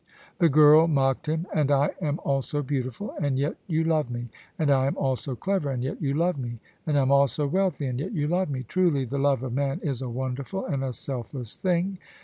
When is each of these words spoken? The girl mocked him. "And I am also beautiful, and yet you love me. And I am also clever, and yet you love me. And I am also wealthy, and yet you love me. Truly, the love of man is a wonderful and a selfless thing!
The 0.39 0.49
girl 0.49 0.87
mocked 0.87 1.29
him. 1.29 1.45
"And 1.53 1.69
I 1.69 1.91
am 2.01 2.19
also 2.25 2.63
beautiful, 2.63 3.13
and 3.21 3.37
yet 3.37 3.57
you 3.67 3.83
love 3.83 4.09
me. 4.09 4.29
And 4.57 4.71
I 4.71 4.87
am 4.87 4.97
also 4.97 5.35
clever, 5.35 5.69
and 5.69 5.83
yet 5.83 6.01
you 6.01 6.15
love 6.15 6.39
me. 6.39 6.57
And 6.87 6.97
I 6.97 7.03
am 7.03 7.11
also 7.11 7.45
wealthy, 7.45 7.85
and 7.85 7.99
yet 7.99 8.11
you 8.11 8.27
love 8.27 8.49
me. 8.49 8.63
Truly, 8.63 9.05
the 9.05 9.19
love 9.19 9.43
of 9.43 9.53
man 9.53 9.79
is 9.83 10.01
a 10.01 10.09
wonderful 10.09 10.65
and 10.65 10.83
a 10.83 10.91
selfless 10.91 11.53
thing! 11.53 11.99